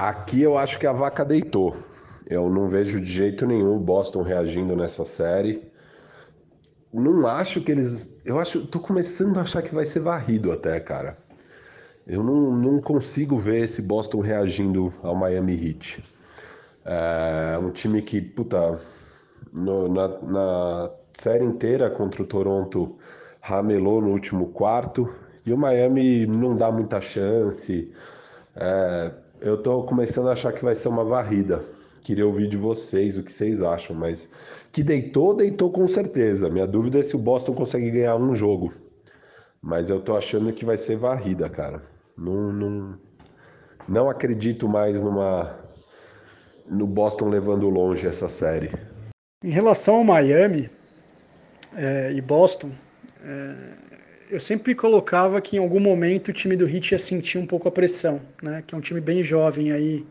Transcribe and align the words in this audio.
Aqui 0.00 0.40
eu 0.40 0.56
acho 0.56 0.78
que 0.78 0.86
a 0.86 0.94
vaca 0.94 1.22
deitou. 1.26 1.76
Eu 2.26 2.48
não 2.48 2.70
vejo 2.70 2.98
de 2.98 3.10
jeito 3.10 3.46
nenhum 3.46 3.76
o 3.76 3.78
Boston 3.78 4.22
reagindo 4.22 4.74
nessa 4.74 5.04
série. 5.04 5.70
Não 6.90 7.26
acho 7.26 7.60
que 7.60 7.70
eles. 7.70 8.08
Eu 8.24 8.40
acho. 8.40 8.66
Tô 8.66 8.80
começando 8.80 9.36
a 9.36 9.42
achar 9.42 9.60
que 9.60 9.74
vai 9.74 9.84
ser 9.84 10.00
varrido 10.00 10.52
até, 10.52 10.80
cara. 10.80 11.18
Eu 12.06 12.24
não, 12.24 12.50
não 12.50 12.80
consigo 12.80 13.38
ver 13.38 13.64
esse 13.64 13.82
Boston 13.82 14.20
reagindo 14.20 14.90
ao 15.02 15.14
Miami 15.14 15.52
Heat. 15.52 16.02
É 16.82 17.58
um 17.58 17.70
time 17.70 18.00
que, 18.00 18.22
puta, 18.22 18.80
no, 19.52 19.86
na, 19.86 20.08
na 20.22 20.90
série 21.18 21.44
inteira 21.44 21.90
contra 21.90 22.22
o 22.22 22.26
Toronto 22.26 22.96
ramelou 23.38 24.00
no 24.00 24.12
último 24.12 24.46
quarto 24.46 25.14
e 25.44 25.52
o 25.52 25.58
Miami 25.58 26.26
não 26.26 26.56
dá 26.56 26.72
muita 26.72 27.02
chance. 27.02 27.92
É, 28.56 29.12
eu 29.40 29.62
tô 29.62 29.82
começando 29.84 30.28
a 30.28 30.32
achar 30.32 30.52
que 30.52 30.64
vai 30.64 30.74
ser 30.74 30.88
uma 30.88 31.04
varrida. 31.04 31.64
Queria 32.02 32.26
ouvir 32.26 32.48
de 32.48 32.56
vocês 32.56 33.18
o 33.18 33.22
que 33.22 33.32
vocês 33.32 33.62
acham, 33.62 33.94
mas 33.94 34.30
que 34.72 34.82
deitou, 34.82 35.34
deitou 35.34 35.70
com 35.70 35.86
certeza. 35.86 36.48
Minha 36.48 36.66
dúvida 36.66 36.98
é 36.98 37.02
se 37.02 37.14
o 37.16 37.18
Boston 37.18 37.54
consegue 37.54 37.90
ganhar 37.90 38.16
um 38.16 38.34
jogo. 38.34 38.72
Mas 39.60 39.90
eu 39.90 40.00
tô 40.00 40.16
achando 40.16 40.52
que 40.52 40.64
vai 40.64 40.78
ser 40.78 40.96
varrida, 40.96 41.48
cara. 41.48 41.82
Não, 42.16 42.52
não, 42.52 42.98
não 43.88 44.10
acredito 44.10 44.68
mais 44.68 45.02
numa 45.02 45.58
no 46.66 46.86
Boston 46.86 47.28
levando 47.28 47.68
longe 47.68 48.06
essa 48.06 48.28
série. 48.28 48.70
Em 49.42 49.50
relação 49.50 49.96
ao 49.96 50.04
Miami 50.04 50.70
é, 51.74 52.12
e 52.12 52.20
Boston, 52.20 52.70
é, 53.22 53.56
eu 54.30 54.38
sempre 54.38 54.74
colocava 54.74 55.40
que 55.40 55.56
em 55.56 55.58
algum 55.58 55.80
momento 55.80 56.28
o 56.28 56.32
time 56.32 56.56
do 56.56 56.68
Heat 56.68 56.92
ia 56.92 56.98
sentir 56.98 57.36
um 57.36 57.46
pouco 57.46 57.68
a 57.68 57.70
pressão, 57.70 58.20
né? 58.40 58.62
Que 58.64 58.74
é 58.74 58.78
um 58.78 58.80
time 58.80 59.00
bem 59.00 59.22
jovem 59.24 59.72
aí 59.72 60.06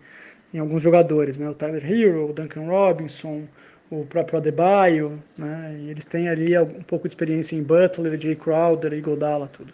em 0.53 0.59
alguns 0.59 0.83
jogadores, 0.83 1.39
né? 1.39 1.49
O 1.49 1.53
Tyler 1.53 1.89
Hero, 1.89 2.29
o 2.29 2.33
Duncan 2.33 2.65
Robinson, 2.65 3.47
o 3.89 4.05
próprio 4.05 4.39
Adebayo, 4.39 5.23
né? 5.37 5.77
E 5.79 5.89
eles 5.89 6.03
têm 6.03 6.27
ali 6.27 6.57
um 6.59 6.83
pouco 6.83 7.07
de 7.07 7.11
experiência 7.11 7.55
em 7.55 7.63
Butler, 7.63 8.19
Jay 8.19 8.35
Crowder, 8.35 8.91
Iguodala, 8.91 9.47
tudo. 9.47 9.73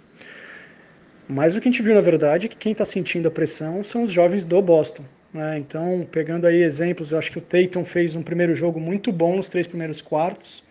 Mas 1.28 1.56
o 1.56 1.59
que 1.59 1.68
a 1.68 1.72
gente 1.72 1.82
viu 1.82 1.96
na 1.96 2.02
verdade 2.02 2.46
é 2.46 2.50
que 2.50 2.56
quem 2.56 2.72
está 2.72 2.86
sentindo 2.86 3.28
a 3.28 3.32
pressão 3.32 3.84
são 3.84 4.04
os 4.04 4.12
jovens 4.12 4.46
do 4.46 4.62
Boston. 4.62 5.04
Né? 5.34 5.58
Então, 5.58 6.08
pegando 6.12 6.46
aí 6.46 6.62
exemplos, 6.62 7.12
eu 7.12 7.18
acho 7.18 7.32
que 7.32 7.40
o 7.40 7.42
Tatum 7.42 7.84
fez 7.84 8.16
um 8.16 8.22
primeiro 8.22 8.54
jogo 8.54 8.80
muito 8.80 9.12
bom 9.12 9.36
nos 9.36 9.50
três 9.50 9.66
primeiros 9.66 10.04
quartos 10.04 10.64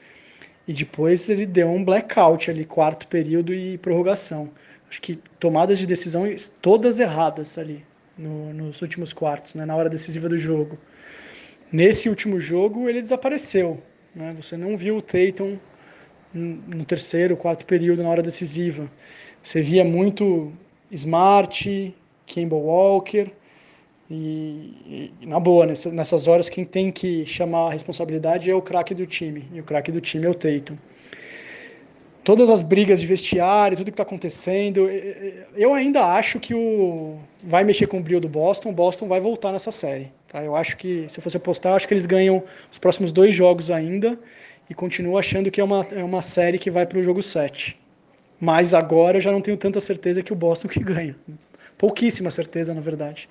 e 0.66 0.72
depois 0.72 1.28
ele 1.28 1.46
deu 1.46 1.68
um 1.68 1.84
blackout 1.84 2.50
ali, 2.50 2.64
quarto 2.64 3.06
período 3.08 3.52
e 3.52 3.76
prorrogação. 3.78 4.50
Acho 4.88 5.00
que 5.02 5.18
tomadas 5.38 5.78
de 5.78 5.86
decisão 5.86 6.24
todas 6.62 6.98
erradas 6.98 7.58
ali 7.58 7.84
no, 8.16 8.52
nos 8.54 8.80
últimos 8.80 9.12
quartos, 9.12 9.54
né, 9.54 9.64
na 9.64 9.76
hora 9.76 9.90
decisiva 9.90 10.28
do 10.28 10.38
jogo. 10.38 10.78
Nesse 11.70 12.08
último 12.08 12.38
jogo, 12.38 12.88
ele 12.88 13.00
desapareceu. 13.00 13.82
Né? 14.14 14.34
Você 14.40 14.56
não 14.56 14.76
viu 14.76 14.96
o 14.96 15.02
Tatum 15.02 15.58
no 16.32 16.84
terceiro, 16.84 17.36
quarto 17.36 17.64
período, 17.66 18.02
na 18.02 18.08
hora 18.08 18.22
decisiva. 18.22 18.90
Você 19.42 19.60
via 19.60 19.84
muito 19.84 20.52
Smart, 20.90 21.94
Campbell 22.26 22.58
Walker, 22.58 23.30
e, 24.10 25.10
e, 25.20 25.26
na 25.26 25.40
boa, 25.40 25.66
nessa, 25.66 25.90
nessas 25.90 26.26
horas, 26.26 26.48
quem 26.48 26.64
tem 26.64 26.90
que 26.90 27.24
chamar 27.26 27.68
a 27.68 27.72
responsabilidade 27.72 28.50
é 28.50 28.54
o 28.54 28.62
craque 28.62 28.94
do 28.94 29.06
time, 29.06 29.48
e 29.52 29.60
o 29.60 29.64
craque 29.64 29.90
do 29.90 30.00
time 30.00 30.26
é 30.26 30.30
o 30.30 30.34
Tatum 30.34 30.76
todas 32.24 32.48
as 32.48 32.62
brigas 32.62 33.00
de 33.00 33.06
vestiário, 33.06 33.76
tudo 33.76 33.86
que 33.86 33.92
está 33.92 34.02
acontecendo. 34.02 34.88
Eu 35.54 35.74
ainda 35.74 36.02
acho 36.06 36.40
que 36.40 36.54
o 36.54 37.18
vai 37.42 37.62
mexer 37.62 37.86
com 37.86 37.98
o 37.98 38.00
brilho 38.00 38.20
do 38.20 38.28
Boston, 38.28 38.70
o 38.70 38.72
Boston 38.72 39.06
vai 39.06 39.20
voltar 39.20 39.52
nessa 39.52 39.70
série. 39.70 40.10
Tá? 40.26 40.42
Eu 40.42 40.56
acho 40.56 40.78
que, 40.78 41.04
se 41.08 41.20
fosse 41.20 41.36
apostar, 41.36 41.74
acho 41.74 41.86
que 41.86 41.92
eles 41.92 42.06
ganham 42.06 42.42
os 42.72 42.78
próximos 42.78 43.12
dois 43.12 43.34
jogos 43.34 43.70
ainda 43.70 44.18
e 44.68 44.74
continuo 44.74 45.18
achando 45.18 45.50
que 45.50 45.60
é 45.60 45.64
uma, 45.64 45.86
é 45.92 46.02
uma 46.02 46.22
série 46.22 46.58
que 46.58 46.70
vai 46.70 46.86
para 46.86 46.98
o 46.98 47.02
jogo 47.02 47.22
7. 47.22 47.78
Mas 48.40 48.72
agora 48.72 49.18
eu 49.18 49.20
já 49.20 49.30
não 49.30 49.42
tenho 49.42 49.56
tanta 49.56 49.78
certeza 49.78 50.22
que 50.22 50.32
o 50.32 50.36
Boston 50.36 50.66
que 50.68 50.80
ganha. 50.80 51.14
Pouquíssima 51.76 52.30
certeza, 52.30 52.72
na 52.72 52.80
verdade. 52.80 53.28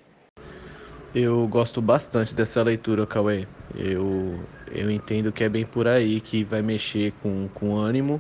Eu 1.16 1.47
gosto 1.47 1.79
bastante 1.79 2.34
dessa 2.34 2.63
leitura, 2.63 3.06
Cauê. 3.06 3.46
Eu, 3.75 4.40
eu 4.72 4.90
entendo 4.90 5.31
que 5.31 5.44
é 5.44 5.50
bem 5.50 5.63
por 5.63 5.88
aí 5.88 6.19
que 6.19 6.44
vai 6.44 6.63
mexer 6.63 7.13
com, 7.22 7.47
com 7.53 7.75
ânimo 7.75 8.19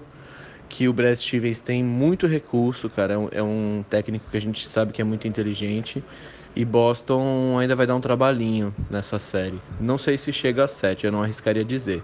que 0.69 0.87
o 0.87 0.93
Brad 0.93 1.15
Stevens 1.15 1.61
tem 1.61 1.83
muito 1.83 2.27
recurso, 2.27 2.89
cara. 2.89 3.13
É 3.13 3.17
um, 3.17 3.29
é 3.31 3.43
um, 3.43 3.83
técnico 3.89 4.25
que 4.29 4.37
a 4.37 4.41
gente 4.41 4.67
sabe 4.67 4.91
que 4.91 5.01
é 5.01 5.03
muito 5.03 5.27
inteligente. 5.27 6.03
E 6.55 6.63
Boston 6.63 7.57
ainda 7.59 7.75
vai 7.75 7.87
dar 7.87 7.95
um 7.95 8.01
trabalhinho 8.01 8.73
nessa 8.89 9.17
série. 9.17 9.59
Não 9.79 9.97
sei 9.97 10.17
se 10.17 10.31
chega 10.31 10.63
a 10.63 10.67
7, 10.67 11.05
eu 11.05 11.11
não 11.11 11.23
arriscaria 11.23 11.65
dizer. 11.65 12.03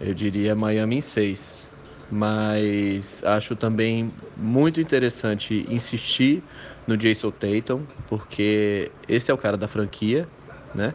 Eu 0.00 0.14
diria 0.14 0.54
Miami 0.54 0.96
em 0.96 1.00
6. 1.00 1.68
Mas 2.10 3.22
acho 3.24 3.54
também 3.54 4.12
muito 4.36 4.80
interessante 4.80 5.64
insistir 5.68 6.42
no 6.86 6.96
Jason 6.96 7.30
Tatum, 7.30 7.82
porque 8.08 8.90
esse 9.08 9.30
é 9.30 9.34
o 9.34 9.38
cara 9.38 9.56
da 9.56 9.68
franquia, 9.68 10.28
né? 10.74 10.92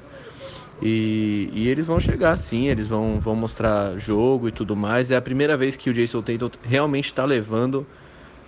E, 0.82 1.50
e, 1.54 1.70
eles 1.70 1.86
vão 1.86 2.02
chegar 2.02 2.36
sim, 2.36 2.68
eles 2.68 2.90
vão, 2.90 3.18
vão 3.20 3.34
mostrar 3.34 3.98
jogo 3.98 4.50
e 4.50 4.52
tudo 4.52 4.76
mais. 4.76 5.10
É 5.10 5.16
a 5.16 5.22
primeira 5.22 5.56
vez 5.56 5.78
que 5.78 5.90
o 5.90 5.94
Jason 5.94 6.22
Tatum 6.22 6.50
realmente 6.64 7.06
está 7.06 7.24
levando 7.24 7.88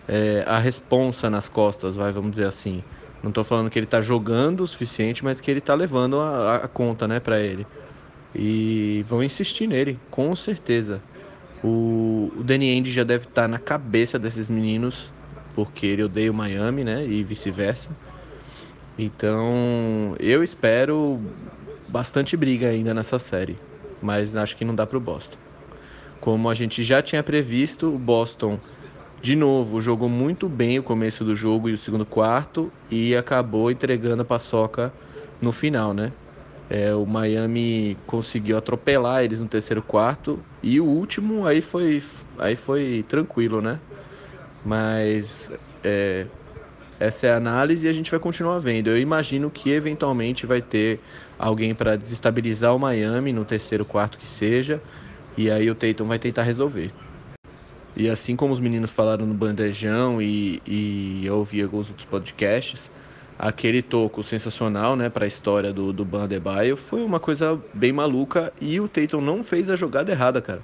é, 0.07 0.43
a 0.45 0.59
responsa 0.59 1.29
nas 1.29 1.47
costas, 1.47 1.95
vai, 1.95 2.11
vamos 2.11 2.31
dizer 2.31 2.47
assim. 2.47 2.83
Não 3.21 3.29
estou 3.29 3.43
falando 3.43 3.69
que 3.69 3.79
ele 3.79 3.85
está 3.85 3.99
jogando 3.99 4.61
o 4.61 4.67
suficiente, 4.67 5.23
mas 5.23 5.41
que 5.41 5.49
ele 5.49 5.59
está 5.59 5.73
levando 5.73 6.19
a, 6.19 6.57
a, 6.57 6.67
conta 6.67 7.07
né, 7.07 7.19
para 7.19 7.39
ele. 7.39 7.65
E 8.35 9.03
vão 9.07 9.23
insistir 9.23 9.67
nele, 9.67 9.99
com 10.11 10.35
certeza. 10.35 11.01
O, 11.63 11.67
o 12.35 12.43
Danny 12.43 12.71
Ainge 12.71 12.91
já 12.91 13.03
deve 13.03 13.25
estar 13.25 13.43
tá 13.43 13.47
na 13.47 13.59
cabeça 13.59 14.17
desses 14.17 14.47
meninos, 14.47 15.11
porque 15.55 15.85
ele 15.85 16.03
odeia 16.03 16.31
o 16.31 16.33
Miami, 16.33 16.83
né? 16.83 17.05
E 17.05 17.23
vice-versa. 17.23 17.89
Então, 18.97 20.15
eu 20.19 20.43
espero 20.43 21.21
bastante 21.87 22.35
briga 22.35 22.67
ainda 22.67 22.93
nessa 22.93 23.19
série, 23.19 23.57
mas 24.01 24.35
acho 24.35 24.57
que 24.57 24.65
não 24.65 24.73
dá 24.73 24.85
para 24.85 24.97
o 24.97 25.01
Boston. 25.01 25.37
Como 26.19 26.49
a 26.49 26.53
gente 26.53 26.83
já 26.83 27.01
tinha 27.01 27.21
previsto, 27.21 27.93
o 27.93 27.97
Boston 27.97 28.59
de 29.21 29.35
novo 29.35 29.79
jogou 29.81 30.09
muito 30.09 30.47
bem 30.47 30.79
o 30.79 30.83
começo 30.83 31.23
do 31.23 31.35
jogo 31.35 31.69
e 31.69 31.73
o 31.73 31.77
segundo 31.77 32.05
quarto 32.05 32.71
e 32.89 33.15
acabou 33.15 33.71
entregando 33.71 34.21
a 34.21 34.25
paçoca 34.25 34.91
no 35.41 35.51
final, 35.51 35.93
né? 35.93 36.11
É, 36.69 36.93
o 36.93 37.05
Miami 37.05 37.97
conseguiu 38.05 38.57
atropelar 38.57 39.23
eles 39.23 39.39
no 39.39 39.47
terceiro 39.47 39.81
quarto 39.81 40.43
e 40.61 40.81
o 40.81 40.85
último 40.85 41.45
aí 41.45 41.61
foi 41.61 42.03
aí 42.37 42.55
foi 42.55 43.05
tranquilo, 43.07 43.61
né? 43.61 43.79
Mas 44.65 45.49
é, 45.83 46.27
essa 46.99 47.27
é 47.27 47.31
a 47.31 47.37
análise 47.37 47.85
e 47.85 47.89
a 47.89 47.93
gente 47.93 48.11
vai 48.11 48.19
continuar 48.19 48.59
vendo. 48.59 48.89
Eu 48.89 48.97
imagino 48.97 49.49
que 49.49 49.69
eventualmente 49.71 50.45
vai 50.45 50.61
ter 50.61 50.99
alguém 51.37 51.73
para 51.73 51.95
desestabilizar 51.95 52.75
o 52.75 52.79
Miami 52.79 53.31
no 53.31 53.45
terceiro 53.45 53.85
quarto 53.85 54.17
que 54.17 54.27
seja, 54.27 54.81
e 55.37 55.49
aí 55.51 55.69
o 55.69 55.75
Tatum 55.75 56.05
vai 56.05 56.19
tentar 56.19 56.43
resolver. 56.43 56.91
E 57.95 58.09
assim 58.09 58.35
como 58.35 58.53
os 58.53 58.59
meninos 58.59 58.91
falaram 58.91 59.25
no 59.25 59.33
Bandejão 59.33 60.21
e, 60.21 60.61
e 60.65 61.25
eu 61.25 61.37
ouvi 61.37 61.61
alguns 61.61 61.89
outros 61.89 62.05
podcasts, 62.05 62.91
aquele 63.37 63.81
toco 63.81 64.23
sensacional 64.23 64.95
né, 64.95 65.09
para 65.09 65.25
a 65.25 65.27
história 65.27 65.71
do, 65.71 65.93
do 65.93 66.03
Bandebaio 66.03 66.75
foi 66.75 67.03
uma 67.03 67.19
coisa 67.19 67.61
bem 67.73 67.91
maluca 67.91 68.51
e 68.59 68.79
o 68.79 68.87
Tatum 68.87 69.21
não 69.21 69.43
fez 69.43 69.69
a 69.69 69.75
jogada 69.75 70.11
errada, 70.11 70.41
cara. 70.41 70.61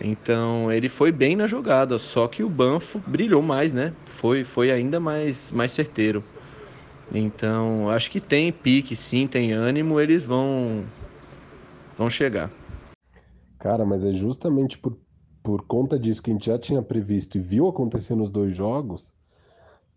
Então 0.00 0.72
ele 0.72 0.88
foi 0.88 1.12
bem 1.12 1.36
na 1.36 1.46
jogada, 1.46 1.98
só 1.98 2.26
que 2.26 2.42
o 2.42 2.48
Banfo 2.48 3.00
brilhou 3.06 3.42
mais, 3.42 3.72
né? 3.72 3.92
Foi, 4.06 4.44
foi 4.44 4.70
ainda 4.70 4.98
mais, 4.98 5.50
mais 5.50 5.72
certeiro. 5.72 6.22
Então 7.12 7.90
acho 7.90 8.10
que 8.10 8.20
tem 8.20 8.52
pique, 8.52 8.96
sim, 8.96 9.26
tem 9.26 9.52
ânimo, 9.52 10.00
eles 10.00 10.24
vão 10.24 10.84
vão 11.96 12.10
chegar. 12.10 12.50
Cara, 13.58 13.84
mas 13.84 14.04
é 14.04 14.12
justamente 14.12 14.76
por, 14.76 14.98
por 15.42 15.62
conta 15.62 15.98
disso 15.98 16.22
que 16.22 16.30
a 16.30 16.34
gente 16.34 16.46
já 16.46 16.58
tinha 16.58 16.82
previsto 16.82 17.38
e 17.38 17.40
viu 17.40 17.68
acontecer 17.68 18.14
nos 18.14 18.30
dois 18.30 18.54
jogos 18.54 19.14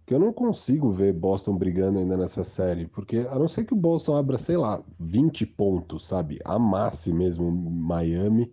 que 0.07 0.13
eu 0.15 0.19
não 0.19 0.33
consigo 0.33 0.89
ver 0.89 1.13
Boston 1.13 1.55
brigando 1.55 1.99
ainda 1.99 2.17
nessa 2.17 2.43
série, 2.43 2.87
porque 2.87 3.27
a 3.29 3.37
não 3.37 3.47
ser 3.47 3.65
que 3.65 3.73
o 3.73 3.77
Boston 3.77 4.15
abra, 4.15 4.39
sei 4.39 4.57
lá, 4.57 4.81
20 4.99 5.45
pontos, 5.45 6.07
sabe? 6.07 6.39
Amasse 6.43 7.13
mesmo 7.13 7.51
Miami 7.51 8.51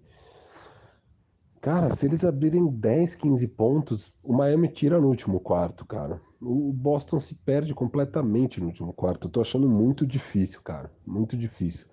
Cara, 1.64 1.96
se 1.96 2.04
eles 2.04 2.22
abrirem 2.26 2.66
10, 2.66 3.14
15 3.14 3.48
pontos, 3.48 4.12
o 4.22 4.34
Miami 4.34 4.68
tira 4.68 5.00
no 5.00 5.08
último 5.08 5.40
quarto, 5.40 5.86
cara. 5.86 6.20
O 6.38 6.70
Boston 6.70 7.18
se 7.18 7.34
perde 7.36 7.72
completamente 7.72 8.60
no 8.60 8.66
último 8.66 8.92
quarto. 8.92 9.28
Eu 9.28 9.32
tô 9.32 9.40
achando 9.40 9.66
muito 9.66 10.06
difícil, 10.06 10.60
cara. 10.60 10.92
Muito 11.06 11.38
difícil. 11.38 11.86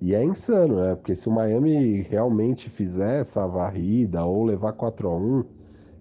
E 0.00 0.14
é 0.14 0.24
insano, 0.24 0.76
né? 0.76 0.94
Porque 0.94 1.14
se 1.14 1.28
o 1.28 1.32
Miami 1.32 2.00
realmente 2.00 2.70
fizer 2.70 3.20
essa 3.20 3.46
varrida 3.46 4.24
ou 4.24 4.42
levar 4.42 4.72
4 4.72 5.06
a 5.06 5.14
1 5.14 5.44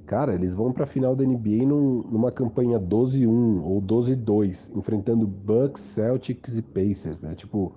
Cara, 0.10 0.34
eles 0.34 0.56
vão 0.56 0.74
para 0.74 0.86
a 0.86 0.88
final 0.88 1.16
da 1.16 1.24
NBA 1.24 1.68
num, 1.68 2.02
numa 2.02 2.32
campanha 2.32 2.80
12-1 2.80 3.62
ou 3.62 3.80
12-2, 3.80 4.76
enfrentando 4.76 5.28
Bucks, 5.28 5.84
Celtics 5.84 6.58
e 6.58 6.64
Pacers, 6.64 7.22
né? 7.22 7.36
Tipo, 7.36 7.76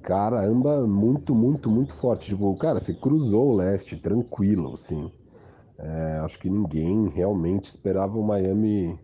caramba, 0.00 0.86
muito, 0.86 1.34
muito, 1.34 1.68
muito 1.68 1.92
forte. 1.92 2.26
Tipo, 2.26 2.54
cara, 2.54 2.78
você 2.78 2.94
cruzou 2.94 3.48
o 3.48 3.56
leste 3.56 3.96
tranquilo, 3.96 4.74
assim. 4.74 5.10
É, 5.76 6.20
acho 6.24 6.38
que 6.38 6.48
ninguém 6.48 7.08
realmente 7.08 7.64
esperava 7.64 8.16
o 8.16 8.24
Miami 8.24 8.96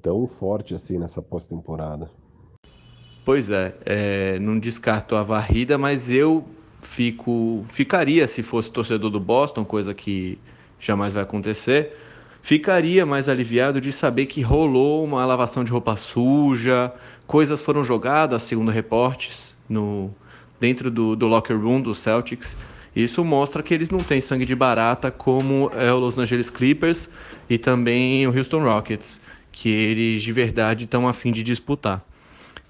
tão 0.00 0.26
forte 0.26 0.74
assim 0.74 0.98
nessa 0.98 1.20
pós-temporada. 1.20 2.10
Pois 3.26 3.50
é, 3.50 3.76
é, 3.84 4.38
não 4.38 4.58
descarto 4.58 5.14
a 5.14 5.22
varrida, 5.22 5.76
mas 5.76 6.08
eu 6.08 6.42
fico, 6.80 7.62
ficaria 7.68 8.26
se 8.26 8.42
fosse 8.42 8.70
torcedor 8.70 9.10
do 9.10 9.20
Boston, 9.20 9.66
coisa 9.66 9.92
que 9.92 10.38
jamais 10.80 11.12
vai 11.12 11.22
acontecer. 11.22 11.96
Ficaria 12.42 13.04
mais 13.04 13.28
aliviado 13.28 13.80
de 13.80 13.92
saber 13.92 14.26
que 14.26 14.40
rolou 14.40 15.04
uma 15.04 15.24
lavação 15.26 15.62
de 15.62 15.70
roupa 15.70 15.94
suja, 15.94 16.92
coisas 17.26 17.60
foram 17.60 17.84
jogadas, 17.84 18.42
segundo 18.42 18.70
reportes, 18.70 19.54
no 19.68 20.12
dentro 20.58 20.90
do, 20.90 21.14
do 21.14 21.26
locker 21.26 21.58
room 21.58 21.80
do 21.80 21.94
Celtics. 21.94 22.56
Isso 22.94 23.24
mostra 23.24 23.62
que 23.62 23.72
eles 23.72 23.90
não 23.90 24.00
têm 24.00 24.20
sangue 24.20 24.44
de 24.44 24.54
barata 24.54 25.10
como 25.10 25.70
é 25.74 25.92
o 25.92 25.98
Los 25.98 26.18
Angeles 26.18 26.50
Clippers 26.50 27.08
e 27.48 27.56
também 27.56 28.26
o 28.26 28.36
Houston 28.36 28.62
Rockets, 28.62 29.20
que 29.52 29.68
eles 29.68 30.22
de 30.22 30.32
verdade 30.32 30.84
estão 30.84 31.06
a 31.06 31.12
fim 31.12 31.30
de 31.30 31.42
disputar. 31.42 32.04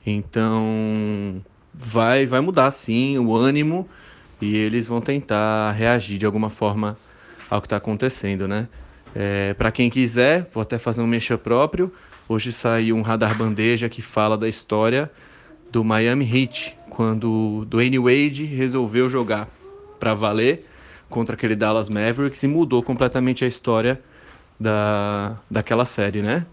Então 0.05 1.43
vai 1.73 2.27
vai 2.27 2.41
mudar 2.41 2.71
sim 2.71 3.19
o 3.19 3.35
ânimo 3.35 3.89
e 4.41 4.57
eles 4.57 4.87
vão 4.87 5.01
tentar 5.01 5.73
reagir 5.73 6.19
de 6.19 6.27
alguma 6.27 6.51
forma 6.51 6.99
ao 7.51 7.61
que 7.61 7.67
está 7.67 7.77
acontecendo, 7.77 8.47
né? 8.47 8.69
É, 9.15 9.53
Para 9.55 9.73
quem 9.73 9.91
quiser, 9.91 10.49
vou 10.55 10.63
até 10.63 10.79
fazer 10.79 11.03
um 11.03 11.07
mexa 11.07 11.37
próprio. 11.37 11.93
Hoje 12.29 12.53
saiu 12.53 12.97
um 12.97 13.03
radar 13.03 13.37
bandeja 13.37 13.89
que 13.89 14.01
fala 14.01 14.39
da 14.39 14.49
história 14.49 15.11
do 15.71 15.83
Miami 15.83 16.25
Heat, 16.25 16.77
quando 16.89 17.65
Dwayne 17.69 17.99
Wade 17.99 18.45
resolveu 18.45 19.11
jogar 19.11 19.49
para 19.99 20.15
valer 20.15 20.67
contra 21.09 21.35
aquele 21.35 21.57
Dallas 21.57 21.89
Mavericks 21.89 22.43
e 22.43 22.47
mudou 22.47 22.83
completamente 22.83 23.45
a 23.45 23.49
história 23.49 24.01
da, 24.59 25.37
daquela 25.51 25.85
série, 25.85 26.23
né? 26.23 26.47